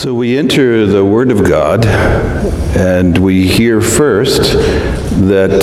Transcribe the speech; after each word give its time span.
So 0.00 0.14
we 0.14 0.38
enter 0.38 0.86
the 0.86 1.04
Word 1.04 1.30
of 1.30 1.44
God, 1.44 1.84
and 1.84 3.18
we 3.18 3.46
hear 3.46 3.82
first 3.82 4.54
that 5.28 5.60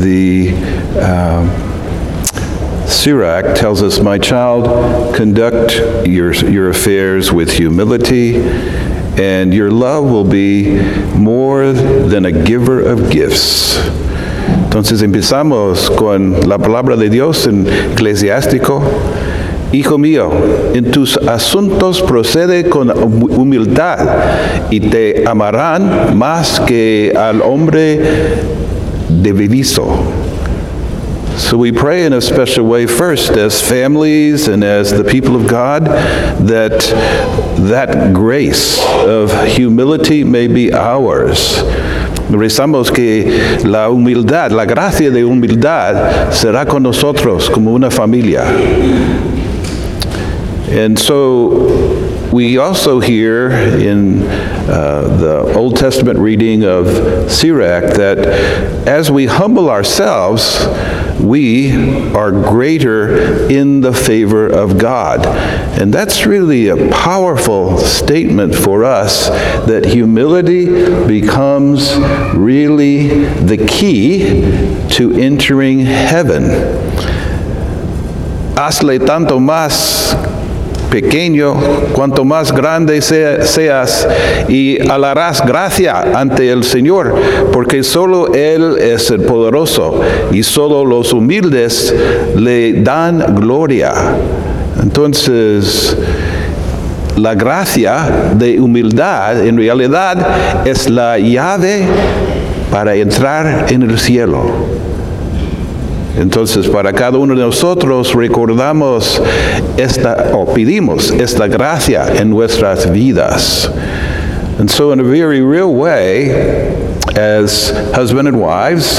the 0.00 0.52
uh, 0.94 2.86
Sirach 2.86 3.56
tells 3.56 3.82
us, 3.82 3.98
My 3.98 4.16
child, 4.16 5.16
conduct 5.16 6.06
your, 6.06 6.32
your 6.32 6.70
affairs 6.70 7.32
with 7.32 7.50
humility, 7.50 8.36
and 8.36 9.52
your 9.52 9.72
love 9.72 10.04
will 10.04 10.22
be 10.22 10.80
more 11.16 11.72
than 11.72 12.26
a 12.26 12.30
giver 12.30 12.78
of 12.78 13.10
gifts. 13.10 13.76
Entonces 14.68 15.02
empezamos 15.02 15.90
con 15.98 16.48
la 16.48 16.58
palabra 16.58 16.96
de 16.96 17.08
Dios 17.08 17.48
en 17.48 17.66
Eclesiástico. 17.66 18.84
Hijo 19.72 19.98
mío, 19.98 20.30
en 20.74 20.90
tus 20.90 21.16
asuntos 21.16 22.02
procede 22.02 22.68
con 22.68 22.90
humildad 22.90 23.98
y 24.68 24.80
te 24.80 25.22
amarán 25.26 26.18
más 26.18 26.58
que 26.60 27.12
al 27.16 27.40
hombre 27.40 28.00
de 29.08 29.32
vivizo. 29.32 29.86
So 31.36 31.56
we 31.56 31.72
pray 31.72 32.04
in 32.04 32.12
a 32.12 32.20
special 32.20 32.66
way 32.66 32.86
first 32.86 33.30
as 33.30 33.62
families 33.62 34.48
and 34.48 34.64
as 34.64 34.90
the 34.90 35.04
people 35.04 35.36
of 35.36 35.46
God 35.46 35.86
that 36.48 36.80
that 37.70 38.12
grace 38.12 38.78
of 39.06 39.32
humility 39.46 40.24
may 40.24 40.48
be 40.48 40.72
ours. 40.72 41.62
Rezamos 42.28 42.92
que 42.92 43.58
la 43.64 43.88
humildad, 43.88 44.50
la 44.50 44.64
gracia 44.64 45.10
de 45.10 45.24
humildad 45.24 46.30
será 46.30 46.66
con 46.66 46.82
nosotros 46.82 47.48
como 47.48 47.72
una 47.72 47.90
familia. 47.90 48.44
And 50.70 50.96
so 50.96 52.30
we 52.32 52.58
also 52.58 53.00
hear 53.00 53.50
in 53.50 54.22
uh, 54.22 55.16
the 55.18 55.52
Old 55.56 55.76
Testament 55.76 56.20
reading 56.20 56.62
of 56.62 56.86
Sirach 57.30 57.94
that 57.94 58.18
as 58.86 59.10
we 59.10 59.26
humble 59.26 59.68
ourselves, 59.68 60.64
we 61.20 62.12
are 62.14 62.30
greater 62.30 63.48
in 63.50 63.80
the 63.80 63.92
favor 63.92 64.46
of 64.46 64.78
God. 64.78 65.26
And 65.80 65.92
that's 65.92 66.24
really 66.24 66.68
a 66.68 66.88
powerful 66.90 67.76
statement 67.78 68.54
for 68.54 68.84
us 68.84 69.28
that 69.66 69.84
humility 69.86 70.66
becomes 71.06 71.96
really 72.34 73.24
the 73.24 73.56
key 73.66 74.42
to 74.90 75.12
entering 75.14 75.80
heaven. 75.80 76.44
Hazle 78.54 79.04
tanto 79.04 79.40
más 79.40 80.14
pequeño, 80.90 81.54
cuanto 81.92 82.24
más 82.24 82.52
grande 82.52 83.00
seas, 83.00 84.08
y 84.48 84.78
alarás 84.88 85.44
gracia 85.46 86.02
ante 86.14 86.50
el 86.50 86.64
Señor, 86.64 87.14
porque 87.52 87.82
solo 87.82 88.34
Él 88.34 88.76
es 88.78 89.10
el 89.10 89.20
poderoso, 89.20 90.00
y 90.32 90.42
solo 90.42 90.84
los 90.84 91.12
humildes 91.12 91.94
le 92.36 92.82
dan 92.82 93.36
gloria. 93.36 93.92
Entonces, 94.82 95.96
la 97.16 97.34
gracia 97.34 98.32
de 98.34 98.60
humildad 98.60 99.46
en 99.46 99.56
realidad 99.56 100.66
es 100.66 100.88
la 100.88 101.18
llave 101.18 101.84
para 102.70 102.94
entrar 102.94 103.66
en 103.68 103.82
el 103.82 103.98
cielo. 103.98 104.79
Entonces, 106.16 106.68
para 106.68 106.92
cada 106.92 107.18
uno 107.18 107.34
de 107.34 107.40
nosotros 107.40 108.14
recordamos 108.14 109.20
esta, 109.76 110.32
o 110.34 110.46
pedimos 110.46 111.10
esta 111.10 111.46
gracia 111.46 112.06
en 112.16 112.30
nuestras 112.30 112.90
vidas. 112.90 113.70
And 114.58 114.70
so, 114.70 114.92
in 114.92 115.00
a 115.00 115.04
very 115.04 115.40
real 115.40 115.72
way, 115.72 116.30
as 117.16 117.70
husband 117.94 118.28
and 118.28 118.38
wives, 118.38 118.98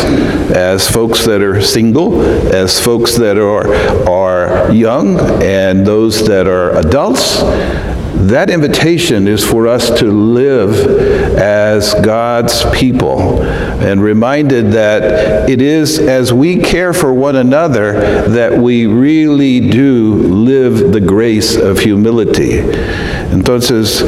as 0.49 0.89
folks 0.89 1.25
that 1.25 1.41
are 1.41 1.61
single, 1.61 2.21
as 2.53 2.79
folks 2.79 3.16
that 3.17 3.38
are, 3.38 3.67
are 4.09 4.71
young, 4.71 5.19
and 5.44 5.85
those 5.85 6.25
that 6.27 6.47
are 6.47 6.75
adults, 6.79 7.41
that 8.27 8.50
invitation 8.50 9.27
is 9.27 9.44
for 9.44 9.67
us 9.67 9.89
to 10.00 10.05
live 10.05 11.38
as 11.38 11.94
God's 11.95 12.66
people 12.71 13.41
and 13.81 14.02
reminded 14.02 14.72
that 14.72 15.50
it 15.50 15.62
is 15.62 16.00
as 16.00 16.31
we 16.31 16.58
care 16.58 16.94
for 16.94 17.14
one 17.14 17.36
another 17.36 17.94
that 18.30 18.58
we 18.58 18.86
really 18.86 19.59
do 19.59 20.14
live 20.14 20.92
the 20.92 21.00
grace 21.00 21.56
of 21.56 21.80
humility. 21.80 22.59
Entonces, 23.31 24.03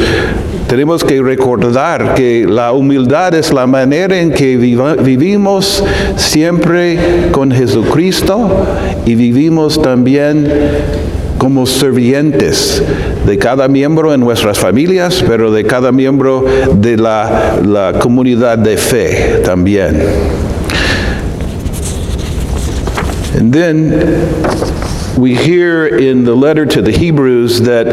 tenemos 0.67 1.03
que 1.03 1.21
recordar 1.21 2.15
que 2.15 2.45
la 2.47 2.71
humildad 2.73 3.33
es 3.35 3.51
la 3.53 3.67
manera 3.67 4.19
en 4.19 4.31
que 4.31 4.57
vivimos 4.57 5.83
siempre 6.17 7.29
con 7.31 7.51
Jesucristo 7.51 8.65
y 9.05 9.15
vivimos 9.15 9.81
también 9.81 10.47
como 11.37 11.65
servientes 11.65 12.81
de 13.25 13.37
cada 13.37 13.67
miembro 13.67 14.13
en 14.13 14.19
nuestras 14.19 14.57
familias, 14.57 15.23
pero 15.27 15.51
de 15.51 15.63
cada 15.63 15.91
miembro 15.91 16.45
de 16.75 16.97
la, 16.97 17.59
la 17.63 17.93
comunidad 17.99 18.57
de 18.57 18.77
fe 18.77 19.41
también. 19.43 20.01
And 23.35 23.51
then 23.51 25.17
we 25.17 25.35
hear 25.35 25.87
in 25.87 26.23
the 26.23 26.35
letter 26.35 26.65
to 26.65 26.81
the 26.81 26.91
Hebrews 26.91 27.61
that 27.61 27.87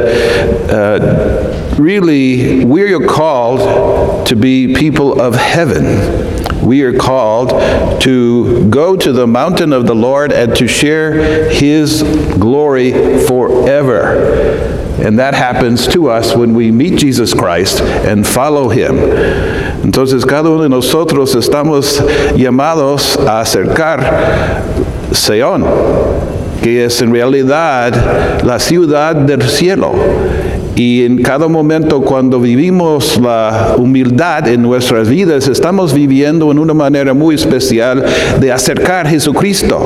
uh, 0.71 1.75
really 1.79 2.65
we 2.65 2.93
are 2.93 3.06
called 3.06 4.27
to 4.27 4.37
be 4.37 4.75
people 4.75 5.21
of 5.21 5.34
heaven 5.34 6.30
we 6.62 6.82
are 6.82 6.93
called 6.93 7.50
to 8.03 8.69
go 8.69 8.97
to 8.97 9.12
the 9.12 9.26
mountain 9.26 9.72
of 9.72 9.87
the 9.87 9.94
Lord 9.94 10.32
and 10.32 10.54
to 10.56 10.69
share 10.69 11.50
his 11.50 12.03
glory 12.38 12.93
forever. 13.26 14.81
And 15.03 15.19
that 15.19 15.34
happens 15.34 15.88
to 15.88 16.10
us 16.10 16.37
when 16.37 16.54
we 16.54 16.70
meet 16.70 16.99
Jesus 16.99 17.32
Christ 17.32 17.81
and 17.81 18.26
follow 18.26 18.69
him. 18.69 18.97
Entonces 19.82 20.26
cada 20.26 20.50
uno 20.50 20.62
de 20.62 20.69
nosotros 20.69 21.34
estamos 21.34 21.99
llamados 22.37 23.16
a 23.16 23.41
acercar 23.41 24.62
Sión, 25.12 25.65
que 26.62 26.84
es 26.84 27.00
en 27.00 27.12
realidad 27.12 28.44
la 28.44 28.59
ciudad 28.59 29.16
del 29.16 29.43
cielo. 29.49 29.94
Y 30.81 31.05
en 31.05 31.21
cada 31.23 31.47
momento 31.47 32.01
cuando 32.01 32.41
vivimos 32.41 33.21
la 33.21 33.75
humildad 33.77 34.49
en 34.49 34.63
nuestras 34.63 35.11
vidas, 35.11 35.47
estamos 35.47 35.93
viviendo 35.93 36.51
en 36.51 36.59
una 36.59 36.73
manera 36.73 37.13
muy 37.13 37.35
especial 37.35 38.03
de 38.41 38.51
acercar 38.51 39.07
a 39.07 39.11
Jesucristo, 39.11 39.79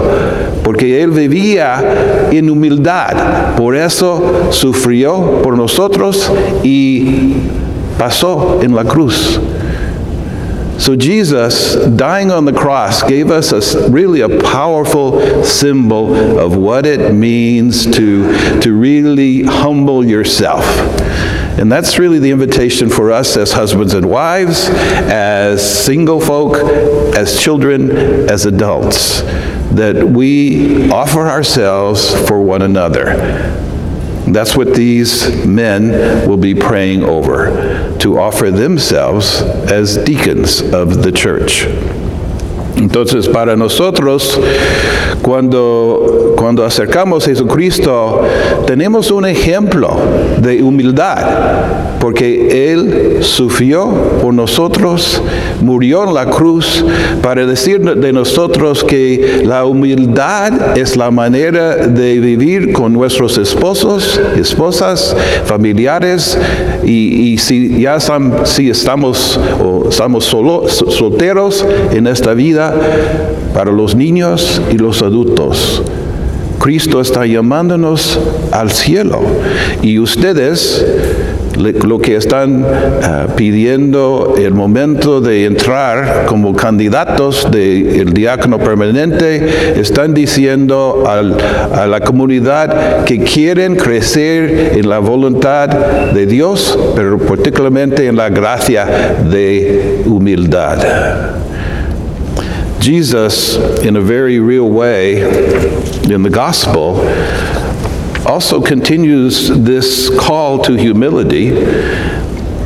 porque 0.63 1.03
Él 1.03 1.11
vivía 1.11 2.29
en 2.31 2.49
humildad, 2.49 3.57
por 3.57 3.75
eso 3.75 4.51
sufrió 4.51 5.43
por 5.43 5.59
nosotros 5.59 6.31
y 6.63 7.39
pasó 7.99 8.61
en 8.63 8.77
la 8.77 8.85
cruz. 8.85 9.41
So 10.79 10.97
Jesus, 10.97 11.77
dying 11.97 12.31
on 12.31 12.45
the 12.45 12.53
cross, 12.53 13.03
gave 13.03 13.31
us 13.31 13.53
a, 13.53 13.89
really 13.89 14.21
a 14.21 14.41
powerful 14.43 15.45
symbol 15.45 16.39
of 16.39 16.57
what 16.57 16.85
it 16.85 17.15
means 17.15 17.85
to, 17.87 18.61
to 18.61 18.77
really 18.77 19.45
humble 19.45 20.05
yourself. 20.05 20.65
And 21.59 21.71
that's 21.71 21.99
really 22.01 22.19
the 22.19 22.33
invitation 22.33 22.91
for 22.91 23.13
us 23.13 23.37
as 23.37 23.53
husbands 23.53 23.95
and 23.95 24.11
wives, 24.11 24.69
as 24.69 25.85
single 25.85 26.21
folk, 26.21 26.57
as 27.17 27.41
children, 27.41 27.93
as 28.29 28.45
adults, 28.45 29.23
that 29.71 30.03
we 30.03 30.91
offer 30.91 31.29
ourselves 31.29 32.13
for 32.27 32.43
one 32.43 32.63
another. 32.63 33.74
That's 34.35 34.57
what 34.57 34.75
these 34.75 35.47
men 35.47 36.29
will 36.29 36.37
be 36.37 36.57
praying 36.57 37.05
over, 37.05 37.97
to 38.01 38.19
offer 38.19 38.51
themselves 38.51 39.43
as 39.71 39.97
deacons 39.97 40.61
of 40.61 41.05
the 41.05 41.13
church. 41.13 41.67
Entonces, 42.75 43.33
para 43.33 43.57
nosotros, 43.57 44.37
cuando, 45.23 46.35
cuando 46.37 46.65
acercamos 46.65 47.25
a 47.25 47.31
Jesucristo, 47.31 48.27
tenemos 48.67 49.13
un 49.13 49.25
ejemplo 49.25 50.41
de 50.41 50.61
humildad, 50.65 51.94
porque 52.05 52.71
Él 52.71 53.21
sufrió 53.23 53.89
por 54.21 54.35
nosotros, 54.35 55.23
murió 55.63 56.05
en 56.05 56.13
la 56.13 56.27
cruz 56.27 56.85
para 57.23 57.47
decir 57.47 57.81
de 57.81 58.13
nosotros 58.13 58.85
que 58.85 59.41
la 59.47 59.65
humildad 59.65 60.77
es 60.77 60.99
la 60.99 61.11
manera 61.11 61.77
de 61.77 62.21
vivir 62.21 62.75
con 62.75 62.93
nuestros 62.93 63.39
esposos, 63.39 64.21
esposas, 64.37 65.17
familiares, 65.47 66.37
y, 66.85 67.39
si 67.39 67.81
ya 67.81 67.97
si 68.45 68.69
estamos, 68.69 69.41
o 69.59 69.89
estamos 69.89 70.27
solteros 70.27 71.65
en 71.91 72.07
esta 72.07 72.35
vida, 72.35 72.75
para 73.55 73.73
los 73.73 73.95
niños 73.95 74.61
y 74.71 74.77
los 74.77 75.01
adultos. 75.01 75.83
Cristo 76.59 77.01
está 77.01 77.27
llamándonos 77.27 78.19
al 78.51 78.71
cielo 78.71 79.21
y 79.83 79.99
ustedes 79.99 80.85
lo 81.57 81.99
que 81.99 82.17
están 82.17 82.63
uh, 82.63 83.35
pidiendo 83.37 84.35
el 84.37 84.55
momento 84.55 85.21
de 85.21 85.45
entrar 85.45 86.27
como 86.27 86.55
candidatos 86.55 87.51
del 87.51 88.13
diácono 88.13 88.59
permanente, 88.59 89.81
están 89.81 90.15
diciendo 90.15 91.05
a 91.07 91.87
la 91.87 92.01
comunidad 92.01 93.05
que 93.05 93.21
quieren 93.21 93.77
crecer 93.77 94.73
en 94.75 94.89
la 94.89 94.99
voluntad 94.99 95.69
de 95.69 96.27
Dios, 96.27 96.79
pero 96.95 97.19
particularmente 97.19 98.07
en 98.07 98.17
la 98.17 98.29
gracia 98.29 98.87
de 99.31 100.03
humildad. 100.07 100.79
Jesus, 102.81 103.57
in 103.83 103.97
a 103.97 104.01
very 104.01 104.39
real 104.41 104.69
way, 104.69 105.23
in 106.13 106.23
the 106.23 106.29
gospel, 106.29 107.01
also 108.27 108.61
continues 108.61 109.49
this 109.49 110.11
call 110.19 110.63
to 110.65 110.75
humility. 110.75 111.49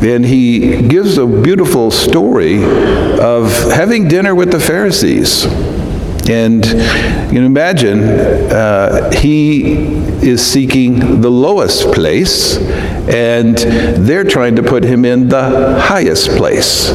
And 0.01 0.25
he 0.25 0.87
gives 0.87 1.19
a 1.19 1.27
beautiful 1.27 1.91
story 1.91 2.63
of 2.63 3.51
having 3.73 4.07
dinner 4.07 4.35
with 4.35 4.53
the 4.53 4.61
Pharisees. 4.61 5.47
And 6.31 6.65
you 7.33 7.43
imagine 7.43 8.05
uh, 8.05 9.11
he 9.13 9.73
is 10.23 10.45
seeking 10.45 11.21
the 11.23 11.31
lowest 11.31 11.93
place, 11.93 12.59
and 13.09 13.57
they're 13.57 14.25
trying 14.25 14.57
to 14.57 14.63
put 14.63 14.85
him 14.85 15.05
in 15.05 15.29
the 15.29 15.81
highest 15.81 16.29
place. 16.31 16.91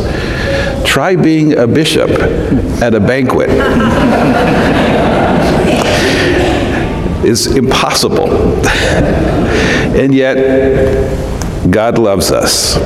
Try 0.85 1.15
being 1.15 1.57
a 1.57 1.67
bishop 1.67 2.09
at 2.81 2.93
a 2.93 2.99
banquet. 2.99 3.49
Is 7.23 7.47
impossible. 7.55 8.29
and 9.95 10.13
yet, 10.13 10.35
God 11.69 11.97
loves 11.97 12.31
us. 12.31 12.77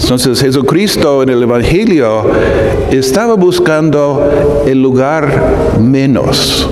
Entonces 0.00 0.40
Jesucristo 0.40 1.22
en 1.22 1.28
el 1.28 1.42
Evangelio 1.42 2.30
estaba 2.90 3.34
buscando 3.34 4.64
el 4.66 4.80
lugar 4.80 5.76
menos. 5.78 6.68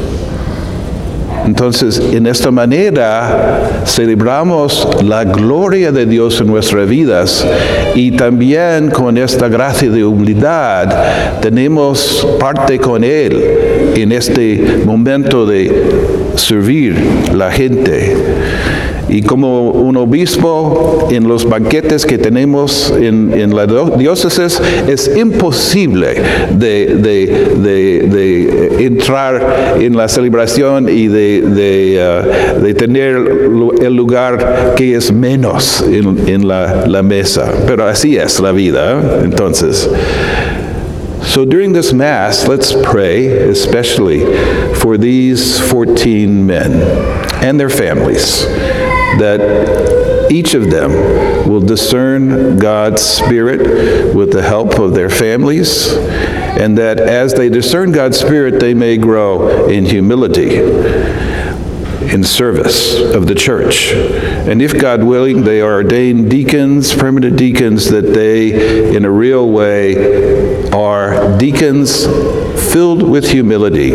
Entonces, 1.44 2.00
en 2.12 2.26
esta 2.26 2.50
manera 2.50 3.82
celebramos 3.84 4.88
la 5.04 5.22
gloria 5.22 5.92
de 5.92 6.04
Dios 6.04 6.40
en 6.40 6.49
nuestras 6.49 6.88
vidas 6.88 7.46
y 7.94 8.12
también 8.12 8.90
con 8.90 9.16
esta 9.16 9.49
gracia 9.49 9.88
de 9.88 10.04
humildad 10.04 10.88
tenemos 11.40 12.26
parte 12.40 12.81
con 12.81 13.04
Él 13.04 13.92
en 13.94 14.10
este 14.10 14.82
momento 14.84 15.46
de 15.46 16.06
servir 16.37 16.97
la 17.35 17.50
gente. 17.50 18.17
Y 19.09 19.23
como 19.23 19.71
un 19.71 19.97
obispo 19.97 21.09
en 21.12 21.29
los 21.29 21.49
banquetes 21.49 22.05
que 22.05 22.19
tenemos 22.19 22.93
en, 22.99 23.55
la 23.55 23.67
diócesis, 23.67 24.61
es 24.88 25.11
imposible 25.17 26.21
de, 26.50 27.37
entrar 28.81 29.77
en 29.79 29.97
la 29.97 30.09
celebración 30.09 30.88
y 30.88 31.06
de, 31.06 32.25
uh, 32.61 32.75
tener 32.75 33.17
el 33.81 33.94
lugar 33.94 34.75
que 34.77 34.97
es 34.97 35.12
menos 35.12 35.85
en, 35.88 36.49
la, 36.49 36.85
la, 36.87 37.03
mesa. 37.05 37.53
Pero 37.67 37.87
así 37.87 38.17
es 38.17 38.41
la 38.41 38.50
vida, 38.50 38.93
¿eh? 38.93 39.21
entonces. 39.25 39.88
So 41.26 41.44
during 41.44 41.73
this 41.75 41.93
Mass, 41.93 42.49
let's 42.49 42.73
pray 42.73 43.26
especially 43.26 44.20
for 44.75 44.96
these 44.96 45.61
14 45.70 46.46
men 46.46 46.73
and 47.44 47.61
their 47.61 47.69
families, 47.69 48.46
that 49.19 50.31
each 50.31 50.55
of 50.55 50.70
them 50.70 50.93
will 51.49 51.61
discern 51.61 52.56
God's 52.58 53.02
Spirit 53.02 54.14
with 54.14 54.32
the 54.32 54.43
help 54.43 54.78
of 54.78 54.94
their 54.94 55.11
families, 55.11 55.93
and 55.93 56.78
that 56.78 56.99
as 56.99 57.34
they 57.34 57.49
discern 57.50 57.93
God's 57.93 58.19
Spirit, 58.19 58.58
they 58.58 58.73
may 58.73 58.96
grow 58.96 59.69
in 59.69 59.84
humility 59.84 60.56
in 62.12 62.25
service 62.25 62.99
of 62.99 63.26
the 63.26 63.34
church. 63.34 63.93
And 63.93 64.62
if 64.62 64.78
God 64.78 65.02
willing, 65.05 65.43
they 65.44 65.61
are 65.61 65.75
ordained 65.75 66.31
deacons, 66.31 66.94
permanent 66.94 67.37
deacons, 67.37 67.90
that 67.90 68.14
they, 68.14 68.94
in 68.94 69.05
a 69.05 69.11
real 69.11 69.50
way, 69.50 70.65
are 70.76 71.38
deacons 71.38 72.05
filled 72.70 73.02
with 73.02 73.31
humility. 73.31 73.94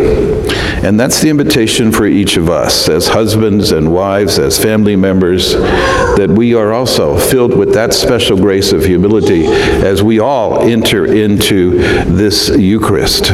And 0.84 0.98
that's 0.98 1.20
the 1.20 1.30
invitation 1.30 1.92
for 1.92 2.06
each 2.06 2.36
of 2.36 2.50
us 2.50 2.88
as 2.88 3.06
husbands 3.06 3.70
and 3.70 3.92
wives, 3.92 4.40
as 4.40 4.60
family 4.60 4.96
members, 4.96 5.52
that 5.52 6.28
we 6.28 6.54
are 6.54 6.72
also 6.72 7.16
filled 7.16 7.56
with 7.56 7.72
that 7.74 7.94
special 7.94 8.36
grace 8.36 8.72
of 8.72 8.84
humility 8.84 9.46
as 9.46 10.02
we 10.02 10.18
all 10.18 10.58
enter 10.60 11.06
into 11.06 11.78
this 12.04 12.48
Eucharist. 12.48 13.30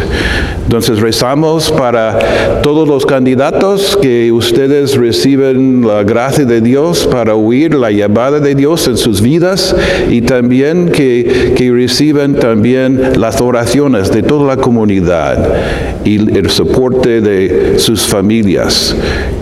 Entonces 0.68 1.00
rezamos 1.00 1.70
para 1.70 2.60
todos 2.62 2.86
los 2.86 3.06
candidatos 3.06 3.96
que 3.96 4.30
ustedes 4.30 4.96
reciben 4.96 5.86
la 5.86 6.02
gracia 6.02 6.44
de 6.44 6.60
Dios 6.60 7.08
para 7.10 7.34
oír 7.34 7.74
la 7.74 7.90
llamada 7.90 8.38
de 8.38 8.54
Dios 8.54 8.86
en 8.86 8.98
sus 8.98 9.22
vidas 9.22 9.74
y 10.10 10.20
también 10.20 10.90
que, 10.90 11.54
que 11.56 11.72
reciban 11.72 12.34
también 12.34 13.18
las 13.18 13.40
oraciones 13.40 14.12
de 14.12 14.22
toda 14.22 14.56
la 14.56 14.60
comunidad 14.60 15.54
y 16.04 16.36
el 16.36 16.50
soporte 16.50 17.22
de 17.22 17.78
sus 17.78 18.06
familias 18.06 18.94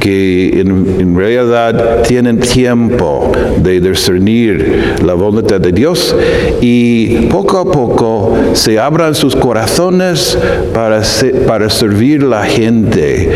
que 0.06 0.61
en, 0.61 1.17
realidad 1.17 2.05
tienen 2.05 2.38
tiempo 2.38 3.32
de 3.58 3.81
discernir 3.81 4.94
la 5.05 5.14
voluntad 5.14 5.61
de 5.61 5.73
Dios 5.73 6.14
y 6.61 7.26
poco 7.26 7.58
a 7.58 7.64
poco 7.64 8.37
se 8.53 8.79
abran 8.79 9.17
sus 9.17 9.35
corazones 9.35 10.38
para, 10.73 11.03
para 11.49 11.69
servir 11.70 12.23
la 12.23 12.44
gente 12.44 13.32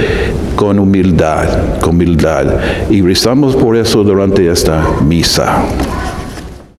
con 0.55 0.79
humildad, 0.79 1.81
con 1.81 1.97
humildad. 1.97 2.47
Y 2.89 3.03
rezamos 3.03 3.57
por 3.57 3.77
eso 3.77 4.05
durante 4.05 4.49
esta 4.49 4.85
misa. 5.05 5.65